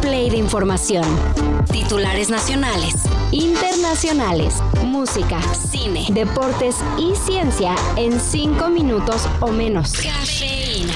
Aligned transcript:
play 0.00 0.30
de 0.30 0.36
información. 0.36 1.04
Titulares 1.70 2.30
nacionales, 2.30 3.04
internacionales, 3.32 4.62
música, 4.84 5.40
cine, 5.52 6.06
deportes 6.10 6.76
y 6.98 7.14
ciencia 7.14 7.74
en 7.96 8.18
cinco 8.20 8.68
minutos 8.68 9.28
o 9.40 9.48
menos. 9.48 9.92
Cafeína. 9.92 10.92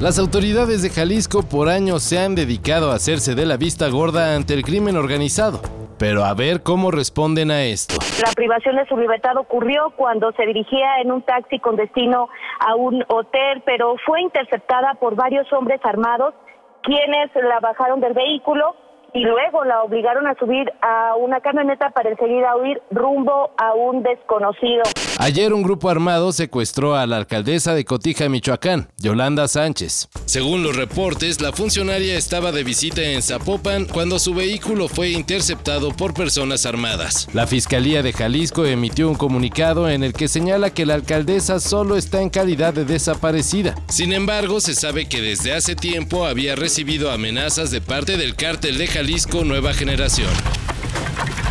Las 0.00 0.18
autoridades 0.18 0.82
de 0.82 0.90
Jalisco 0.90 1.42
por 1.42 1.68
años 1.68 2.02
se 2.02 2.18
han 2.18 2.34
dedicado 2.34 2.90
a 2.90 2.96
hacerse 2.96 3.34
de 3.34 3.46
la 3.46 3.56
vista 3.56 3.88
gorda 3.88 4.34
ante 4.34 4.54
el 4.54 4.62
crimen 4.62 4.96
organizado. 4.96 5.60
Pero 5.98 6.24
a 6.24 6.34
ver 6.34 6.62
cómo 6.62 6.90
responden 6.90 7.52
a 7.52 7.62
esto. 7.62 7.94
La 8.20 8.32
privación 8.32 8.74
de 8.74 8.86
su 8.86 8.96
libertad 8.96 9.36
ocurrió 9.36 9.92
cuando 9.96 10.32
se 10.32 10.44
dirigía 10.44 11.00
en 11.00 11.12
un 11.12 11.22
taxi 11.22 11.60
con 11.60 11.76
destino 11.76 12.28
a 12.58 12.74
un 12.74 13.04
hotel, 13.06 13.62
pero 13.64 13.94
fue 14.04 14.20
interceptada 14.20 14.94
por 14.94 15.14
varios 15.14 15.52
hombres 15.52 15.80
armados 15.84 16.34
quienes 16.82 17.30
la 17.34 17.60
bajaron 17.60 18.00
del 18.00 18.12
vehículo 18.12 18.76
y 19.12 19.24
luego 19.24 19.64
la 19.64 19.82
obligaron 19.82 20.26
a 20.26 20.34
subir 20.34 20.72
a 20.80 21.14
una 21.16 21.40
camioneta 21.40 21.90
para 21.90 22.10
enseguida 22.10 22.56
huir 22.56 22.80
rumbo 22.90 23.50
a 23.56 23.74
un 23.74 24.02
desconocido. 24.02 24.82
Ayer 25.22 25.54
un 25.54 25.62
grupo 25.62 25.88
armado 25.88 26.32
secuestró 26.32 26.96
a 26.96 27.06
la 27.06 27.16
alcaldesa 27.16 27.74
de 27.74 27.84
Cotija, 27.84 28.28
Michoacán, 28.28 28.88
Yolanda 28.98 29.46
Sánchez. 29.46 30.08
Según 30.24 30.64
los 30.64 30.74
reportes, 30.74 31.40
la 31.40 31.52
funcionaria 31.52 32.16
estaba 32.16 32.50
de 32.50 32.64
visita 32.64 33.02
en 33.02 33.22
Zapopan 33.22 33.84
cuando 33.84 34.18
su 34.18 34.34
vehículo 34.34 34.88
fue 34.88 35.10
interceptado 35.10 35.92
por 35.92 36.12
personas 36.12 36.66
armadas. 36.66 37.28
La 37.34 37.46
Fiscalía 37.46 38.02
de 38.02 38.12
Jalisco 38.12 38.64
emitió 38.64 39.08
un 39.08 39.14
comunicado 39.14 39.88
en 39.88 40.02
el 40.02 40.12
que 40.12 40.26
señala 40.26 40.70
que 40.70 40.86
la 40.86 40.94
alcaldesa 40.94 41.60
solo 41.60 41.96
está 41.96 42.20
en 42.20 42.28
calidad 42.28 42.74
de 42.74 42.84
desaparecida. 42.84 43.76
Sin 43.86 44.12
embargo, 44.12 44.60
se 44.60 44.74
sabe 44.74 45.06
que 45.06 45.20
desde 45.20 45.54
hace 45.54 45.76
tiempo 45.76 46.26
había 46.26 46.56
recibido 46.56 47.12
amenazas 47.12 47.70
de 47.70 47.80
parte 47.80 48.16
del 48.16 48.34
cártel 48.34 48.76
de 48.76 48.88
Jalisco 48.88 49.44
Nueva 49.44 49.72
Generación. 49.72 50.30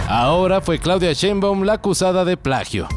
Ahora 0.10 0.60
fue 0.60 0.78
Claudia 0.78 1.14
Sheinbaum 1.14 1.64
la 1.64 1.76
acusada 1.76 2.26
de 2.26 2.36
plagio. 2.36 2.90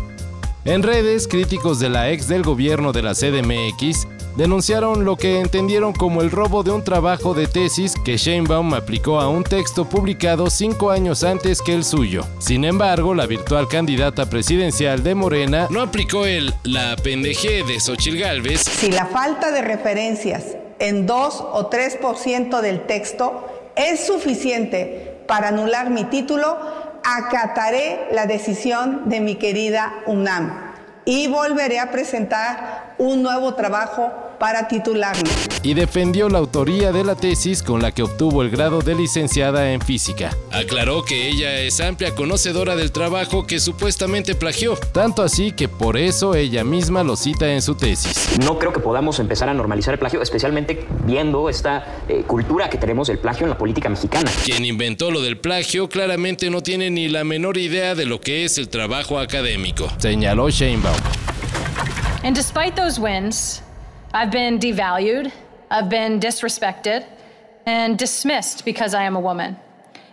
En 0.67 0.83
redes, 0.83 1.29
críticos 1.29 1.79
de 1.79 1.91
la 1.91 2.11
ex 2.11 2.27
del 2.27 2.43
gobierno 2.43 2.93
de 2.93 3.03
la 3.03 3.12
CDMX 3.12 4.09
denunciaron 4.34 5.05
lo 5.05 5.17
que 5.17 5.41
entendieron 5.41 5.93
como 5.93 6.23
el 6.23 6.31
robo 6.31 6.62
de 6.62 6.70
un 6.70 6.83
trabajo 6.83 7.34
de 7.34 7.47
tesis 7.47 7.93
que 8.03 8.17
Sheinbaum 8.17 8.73
aplicó 8.73 9.20
a 9.20 9.29
un 9.29 9.45
texto 9.45 9.85
publicado 9.85 10.48
cinco 10.48 10.91
años 10.91 11.23
antes 11.23 11.61
que 11.61 11.75
el 11.75 11.85
suyo. 11.85 12.25
Sin 12.39 12.65
embargo, 12.65 13.15
la 13.15 13.27
virtual 13.27 13.69
candidata 13.69 14.31
presidencial 14.31 15.03
de 15.03 15.15
Morena 15.15 15.69
no 15.69 15.83
aplicó 15.83 16.25
el 16.25 16.55
la 16.62 16.97
pendeje 16.97 17.62
de 17.62 17.79
Xochil 17.79 18.19
Gálvez. 18.19 18.62
Si 18.62 18.91
la 18.91 19.05
falta 19.05 19.51
de 19.51 19.61
referencias 19.61 20.57
en 20.79 21.07
2 21.07 21.45
o 21.53 21.69
3% 21.69 22.62
del 22.62 22.87
texto 22.87 23.47
es 23.77 24.07
suficiente 24.07 25.19
para 25.27 25.48
anular 25.48 25.91
mi 25.91 26.05
título, 26.05 26.57
acataré 27.05 28.09
la 28.13 28.27
decisión 28.27 29.09
de 29.09 29.21
mi 29.21 29.37
querida 29.37 29.93
UNAM 30.07 30.75
y 31.05 31.29
volveré 31.29 31.79
a 31.79 31.91
presentar 31.91 32.95
un 32.99 33.23
nuevo 33.23 33.55
trabajo 33.55 34.11
para 34.39 34.69
titularme. 34.69 35.29
Y 35.63 35.75
defendió 35.75 36.29
la 36.29 36.39
autoría 36.39 36.93
de 36.93 37.05
la 37.05 37.15
tesis 37.15 37.63
con 37.63 37.83
la 37.83 37.93
que 37.93 38.03
obtuvo 38.03 38.43
el 38.43 38.51
grado 38.51 38.83
de 38.83 38.95
licenciada 38.95 39.73
en 39.73 39.81
física. 39.81 40.37
Aclaró 40.53 41.05
que 41.05 41.29
ella 41.29 41.61
es 41.61 41.81
amplia 41.81 42.15
conocedora 42.15 42.77
del 42.77 42.93
trabajo 42.93 43.47
que 43.47 43.61
supuestamente 43.61 44.35
plagió, 44.35 44.77
tanto 44.93 45.23
así 45.23 45.53
que 45.53 45.69
por 45.69 45.97
eso 45.97 46.35
ella 46.35 46.65
misma 46.65 47.03
lo 47.03 47.17
cita 47.17 47.53
en 47.53 47.63
su 47.63 47.75
tesis. 47.75 48.39
No 48.45 48.59
creo 48.59 48.73
que 48.73 48.81
podamos 48.81 49.19
empezar 49.19 49.49
a 49.49 49.55
normalizar 49.55 49.95
el 49.95 49.99
plagio, 49.99 50.23
especialmente 50.23 50.87
viendo 51.05 51.48
esta 51.48 52.03
eh, 52.09 52.25
cultura 52.27 52.69
que 52.71 52.79
tenemos 52.79 53.09
del 53.09 53.19
plagio 53.19 53.45
en 53.45 53.51
la 53.51 53.59
política 53.59 53.89
mexicana. 53.89 54.31
Quien 54.45 54.65
inventó 54.65 55.11
lo 55.11 55.23
del 55.23 55.39
plagio 55.39 55.89
claramente 55.89 56.51
no 56.51 56.63
tiene 56.63 56.91
ni 56.91 57.09
la 57.09 57.25
menor 57.25 57.57
idea 57.57 57.95
de 57.95 58.05
lo 58.05 58.20
que 58.20 58.45
es 58.45 58.58
el 58.58 58.69
trabajo 58.69 59.19
académico, 59.19 59.89
señaló 59.98 60.51
Sheinbaum. 60.51 60.97
And 62.23 62.35
despite 62.35 62.75
those 62.75 62.98
wins, 62.98 63.61
I've 64.17 64.30
been 64.30 64.61
devalued, 64.61 65.33
I've 65.73 65.89
been 65.89 66.20
disrespected, 66.20 67.05
and 67.67 67.98
dismissed 67.98 68.64
because 68.64 68.95
I 68.95 69.02
am 69.02 69.17
a 69.17 69.20
woman. 69.20 69.57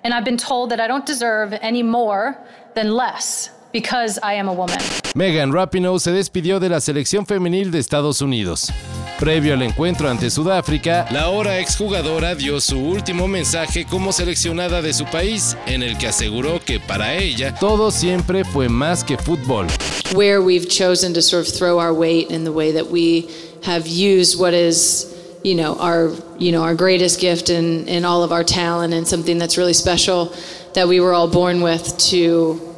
And 0.03 0.11
I've 0.11 0.25
been 0.25 0.37
told 0.37 0.71
that 0.71 0.79
I 0.79 0.87
don't 0.87 1.05
deserve 1.05 1.53
any 1.61 1.83
more 1.83 2.35
than 2.73 2.95
less 2.95 3.51
because 3.71 4.17
I 4.23 4.33
am 4.33 4.47
a 4.47 4.53
woman. 4.53 4.79
Megan 5.13 5.51
Rapinoe 5.51 5.99
se 5.99 6.11
despidió 6.11 6.59
de 6.59 6.69
la 6.69 6.79
selección 6.79 7.27
femenil 7.27 7.69
de 7.69 7.77
Estados 7.77 8.23
Unidos. 8.23 8.71
Previo 9.19 9.53
al 9.53 9.61
encuentro 9.61 10.09
ante 10.09 10.31
Sudáfrica, 10.31 11.05
la 11.11 11.25
ahora 11.25 11.59
exjugadora 11.59 12.33
dio 12.33 12.59
su 12.59 12.79
último 12.79 13.27
mensaje 13.27 13.85
como 13.85 14.11
seleccionada 14.11 14.81
de 14.81 14.93
su 14.93 15.05
país, 15.05 15.55
en 15.67 15.83
el 15.83 15.95
que 15.99 16.07
aseguró 16.07 16.59
que 16.59 16.79
para 16.79 17.13
ella 17.13 17.53
todo 17.53 17.91
siempre 17.91 18.43
fue 18.43 18.67
más 18.67 19.03
que 19.03 19.19
fútbol. 19.19 19.67
Where 20.15 20.41
we've 20.41 20.67
chosen 20.67 21.13
to 21.13 21.21
sort 21.21 21.47
of 21.47 21.53
throw 21.53 21.79
our 21.79 21.93
weight 21.93 22.31
in 22.31 22.43
the 22.43 22.51
way 22.51 22.73
that 22.73 22.87
we 22.89 23.27
have 23.63 23.87
used 23.87 24.39
what 24.39 24.53
is 24.53 25.07
you 25.43 25.55
know 25.55 25.75
our 25.79 26.11
you 26.37 26.51
know 26.51 26.63
our 26.63 26.75
greatest 26.75 27.19
gift 27.19 27.49
and 27.49 27.87
in 27.87 28.05
all 28.05 28.23
of 28.23 28.31
our 28.31 28.43
talent 28.43 28.93
and 28.93 29.07
something 29.07 29.37
that's 29.37 29.57
really 29.57 29.73
special 29.73 30.33
that 30.73 30.87
we 30.87 30.99
were 30.99 31.13
all 31.13 31.27
born 31.27 31.61
with 31.61 31.97
to 31.97 32.71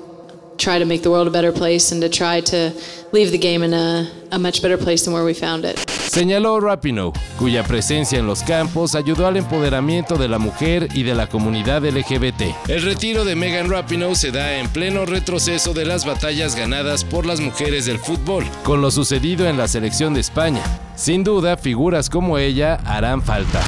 try 0.58 0.80
to 0.80 0.86
make 0.86 1.04
the 1.04 1.12
world 1.12 1.28
a 1.28 1.32
better 1.32 1.52
place 1.52 1.92
and 1.92 2.02
to 2.02 2.10
try 2.10 2.40
to 2.42 2.74
leave 3.12 3.32
the 3.32 3.38
game 3.38 3.64
in 3.64 3.74
a, 3.74 4.12
a 4.32 4.40
much 4.40 4.62
better 4.62 4.78
place 4.78 5.04
than 5.06 5.14
where 5.14 5.26
we 5.26 5.34
found 5.34 5.66
it. 5.66 6.03
Señaló 6.14 6.60
Rapinoe, 6.60 7.12
cuya 7.40 7.64
presencia 7.64 8.20
en 8.20 8.28
los 8.28 8.44
campos 8.44 8.94
ayudó 8.94 9.26
al 9.26 9.36
empoderamiento 9.36 10.16
de 10.16 10.28
la 10.28 10.38
mujer 10.38 10.90
y 10.94 11.02
de 11.02 11.16
la 11.16 11.26
comunidad 11.26 11.84
LGBT. 11.84 12.68
El 12.68 12.84
retiro 12.84 13.26
de 13.26 13.36
Megan 13.36 13.68
Rapinoe 13.68 14.14
se 14.14 14.30
da 14.30 14.60
en 14.60 14.70
pleno 14.70 15.08
retroceso 15.08 15.74
de 15.74 15.86
las 15.86 16.06
batallas 16.06 16.56
ganadas 16.56 17.04
por 17.04 17.26
las 17.26 17.40
mujeres 17.40 17.88
del 17.88 17.98
fútbol, 17.98 18.46
con 18.62 18.80
lo 18.80 18.92
sucedido 18.92 19.48
en 19.48 19.58
la 19.58 19.68
selección 19.68 20.14
de 20.14 20.20
España. 20.20 20.62
Sin 20.96 21.24
duda, 21.24 21.58
figuras 21.58 22.12
como 22.12 22.38
ella 22.38 22.76
harán 22.86 23.24
falta. 23.24 23.62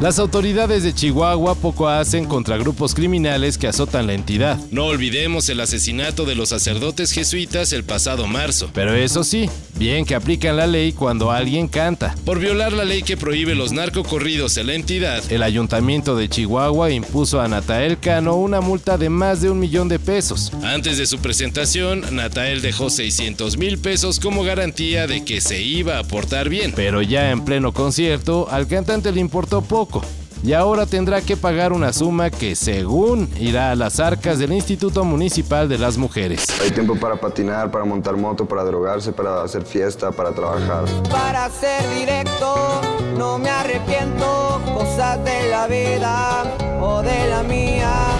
Las 0.00 0.18
autoridades 0.18 0.82
de 0.82 0.92
Chihuahua 0.92 1.54
poco 1.54 1.88
hacen 1.88 2.26
contra 2.26 2.58
grupos 2.58 2.94
criminales 2.94 3.56
que 3.56 3.66
azotan 3.66 4.06
la 4.06 4.12
entidad. 4.12 4.58
No 4.70 4.84
olvidemos 4.84 5.48
el 5.48 5.58
asesinato 5.58 6.26
de 6.26 6.34
los 6.34 6.50
sacerdotes 6.50 7.12
jesuitas 7.12 7.72
el 7.72 7.82
pasado 7.82 8.26
marzo. 8.26 8.68
Pero 8.74 8.94
eso 8.94 9.24
sí, 9.24 9.48
bien 9.78 10.04
que 10.04 10.14
aplican 10.14 10.58
la 10.58 10.66
ley 10.66 10.92
cuando 10.92 11.32
alguien 11.32 11.66
canta. 11.66 12.14
Por 12.26 12.40
violar 12.40 12.74
la 12.74 12.84
ley 12.84 13.02
que 13.02 13.16
prohíbe 13.16 13.54
los 13.54 13.72
narcocorridos 13.72 14.58
en 14.58 14.66
la 14.66 14.74
entidad, 14.74 15.22
el 15.32 15.42
ayuntamiento 15.42 16.14
de 16.14 16.28
Chihuahua 16.28 16.90
impuso 16.90 17.40
a 17.40 17.48
Natael 17.48 17.98
Cano 17.98 18.36
una 18.36 18.60
multa 18.60 18.98
de 18.98 19.08
más 19.08 19.40
de 19.40 19.48
un 19.48 19.58
millón 19.58 19.88
de 19.88 19.98
pesos. 19.98 20.52
Antes 20.62 20.98
de 20.98 21.06
su 21.06 21.20
presentación, 21.20 22.04
Natael 22.14 22.60
dejó 22.60 22.90
600 22.90 23.56
mil 23.56 23.78
pesos 23.78 24.20
como 24.20 24.44
garantía 24.44 25.06
de 25.06 25.24
que 25.24 25.40
se 25.40 25.62
iba 25.62 25.98
a 25.98 26.04
portar 26.04 26.50
bien. 26.50 26.74
Pero 26.76 27.00
ya 27.00 27.30
en 27.30 27.46
pleno 27.46 27.72
concierto, 27.72 28.46
al 28.50 28.66
cantante 28.66 29.10
le 29.10 29.20
importó 29.20 29.62
poco 29.86 30.02
y 30.42 30.52
ahora 30.52 30.86
tendrá 30.86 31.20
que 31.20 31.36
pagar 31.36 31.72
una 31.72 31.92
suma 31.92 32.30
que 32.30 32.54
según 32.54 33.28
irá 33.38 33.72
a 33.72 33.74
las 33.74 34.00
arcas 34.00 34.38
del 34.38 34.52
Instituto 34.52 35.04
Municipal 35.04 35.68
de 35.68 35.78
las 35.78 35.96
Mujeres. 35.96 36.46
Hay 36.60 36.70
tiempo 36.70 36.94
para 36.96 37.16
patinar, 37.16 37.70
para 37.70 37.84
montar 37.84 38.16
moto, 38.16 38.46
para 38.46 38.64
drogarse, 38.64 39.12
para 39.12 39.42
hacer 39.42 39.64
fiesta, 39.64 40.12
para 40.12 40.32
trabajar. 40.32 40.84
Para 41.10 41.50
ser 41.50 41.82
directo, 41.98 42.80
no 43.16 43.38
me 43.38 43.50
arrepiento, 43.50 44.60
cosas 44.74 45.24
de 45.24 45.50
la 45.50 45.66
vida 45.66 46.44
o 46.80 47.02
de 47.02 47.28
la 47.28 47.42
mía. 47.42 48.15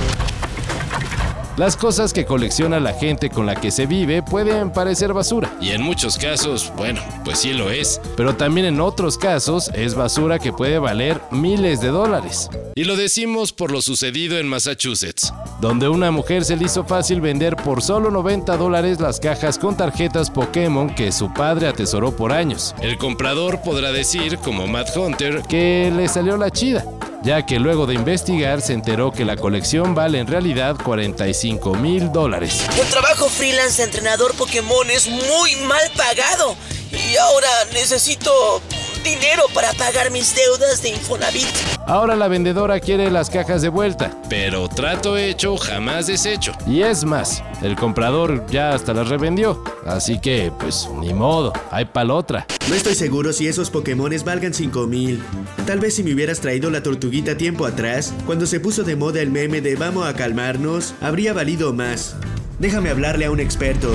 Las 1.56 1.74
cosas 1.74 2.12
que 2.12 2.26
colecciona 2.26 2.80
la 2.80 2.92
gente 2.92 3.30
con 3.30 3.46
la 3.46 3.54
que 3.54 3.70
se 3.70 3.86
vive 3.86 4.22
pueden 4.22 4.70
parecer 4.70 5.14
basura. 5.14 5.56
Y 5.58 5.70
en 5.70 5.80
muchos 5.80 6.18
casos, 6.18 6.70
bueno, 6.76 7.00
pues 7.24 7.38
sí 7.38 7.54
lo 7.54 7.70
es. 7.70 7.98
Pero 8.14 8.36
también 8.36 8.66
en 8.66 8.78
otros 8.78 9.16
casos 9.16 9.70
es 9.74 9.94
basura 9.94 10.38
que 10.38 10.52
puede 10.52 10.78
valer 10.78 11.18
miles 11.30 11.80
de 11.80 11.88
dólares. 11.88 12.50
Y 12.74 12.84
lo 12.84 12.94
decimos 12.94 13.54
por 13.54 13.72
lo 13.72 13.80
sucedido 13.80 14.36
en 14.36 14.46
Massachusetts, 14.48 15.32
donde 15.58 15.88
una 15.88 16.10
mujer 16.10 16.44
se 16.44 16.56
le 16.56 16.66
hizo 16.66 16.84
fácil 16.84 17.22
vender 17.22 17.56
por 17.56 17.80
solo 17.80 18.10
90 18.10 18.54
dólares 18.58 19.00
las 19.00 19.18
cajas 19.18 19.58
con 19.58 19.78
tarjetas 19.78 20.30
Pokémon 20.30 20.94
que 20.94 21.10
su 21.10 21.32
padre 21.32 21.68
atesoró 21.68 22.14
por 22.14 22.32
años. 22.32 22.74
El 22.82 22.98
comprador 22.98 23.62
podrá 23.62 23.92
decir, 23.92 24.36
como 24.44 24.66
Matt 24.66 24.94
Hunter, 24.94 25.40
que 25.48 25.90
le 25.96 26.06
salió 26.06 26.36
la 26.36 26.50
chida 26.50 26.84
ya 27.26 27.44
que 27.44 27.58
luego 27.58 27.86
de 27.86 27.94
investigar 27.94 28.62
se 28.62 28.72
enteró 28.72 29.10
que 29.10 29.24
la 29.24 29.36
colección 29.36 29.96
vale 29.96 30.20
en 30.20 30.28
realidad 30.28 30.76
45 30.80 31.74
mil 31.74 32.12
dólares. 32.12 32.64
El 32.80 32.86
trabajo 32.86 33.28
freelance 33.28 33.78
de 33.78 33.88
entrenador 33.88 34.32
Pokémon 34.36 34.88
es 34.88 35.08
muy 35.08 35.56
mal 35.66 35.90
pagado 35.96 36.56
y 36.92 37.16
ahora 37.16 37.48
necesito 37.72 38.62
dinero 39.06 39.44
para 39.54 39.72
pagar 39.74 40.10
mis 40.10 40.34
deudas 40.34 40.82
de 40.82 40.88
Infonavit. 40.88 41.46
Ahora 41.86 42.16
la 42.16 42.26
vendedora 42.26 42.80
quiere 42.80 43.08
las 43.08 43.30
cajas 43.30 43.62
de 43.62 43.68
vuelta, 43.68 44.10
pero 44.28 44.68
trato 44.68 45.16
hecho 45.16 45.56
jamás 45.56 46.08
deshecho. 46.08 46.52
Y 46.66 46.82
es 46.82 47.04
más, 47.04 47.44
el 47.62 47.76
comprador 47.76 48.44
ya 48.50 48.74
hasta 48.74 48.92
las 48.92 49.08
revendió, 49.08 49.62
así 49.86 50.18
que 50.18 50.52
pues 50.58 50.88
ni 50.98 51.14
modo, 51.14 51.52
hay 51.70 51.84
pal 51.84 52.10
otra. 52.10 52.46
No 52.68 52.74
estoy 52.74 52.96
seguro 52.96 53.32
si 53.32 53.46
esos 53.46 53.70
Pokémones 53.70 54.24
valgan 54.24 54.52
5000. 54.52 55.22
Tal 55.66 55.78
vez 55.78 55.94
si 55.94 56.02
me 56.02 56.12
hubieras 56.12 56.40
traído 56.40 56.68
la 56.70 56.82
tortuguita 56.82 57.36
tiempo 57.36 57.64
atrás, 57.64 58.12
cuando 58.26 58.44
se 58.46 58.58
puso 58.58 58.82
de 58.82 58.96
moda 58.96 59.20
el 59.20 59.30
meme 59.30 59.60
de 59.60 59.76
vamos 59.76 60.08
a 60.08 60.14
calmarnos, 60.14 60.94
habría 61.00 61.32
valido 61.32 61.72
más. 61.72 62.16
Déjame 62.58 62.90
hablarle 62.90 63.26
a 63.26 63.30
un 63.30 63.38
experto. 63.38 63.94